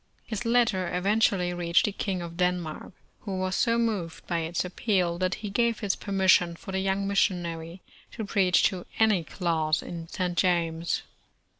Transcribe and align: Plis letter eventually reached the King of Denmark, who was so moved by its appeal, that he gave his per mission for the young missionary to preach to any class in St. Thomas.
Plis 0.29 0.45
letter 0.45 0.89
eventually 0.91 1.53
reached 1.53 1.85
the 1.85 1.91
King 1.91 2.23
of 2.23 2.35
Denmark, 2.37 2.93
who 3.19 3.37
was 3.37 3.53
so 3.53 3.77
moved 3.77 4.25
by 4.25 4.39
its 4.39 4.65
appeal, 4.65 5.19
that 5.19 5.35
he 5.45 5.51
gave 5.51 5.81
his 5.81 5.95
per 5.95 6.11
mission 6.11 6.55
for 6.55 6.71
the 6.71 6.79
young 6.79 7.07
missionary 7.07 7.83
to 8.13 8.25
preach 8.25 8.63
to 8.63 8.87
any 8.97 9.23
class 9.23 9.83
in 9.83 10.07
St. 10.07 10.35
Thomas. 10.35 11.03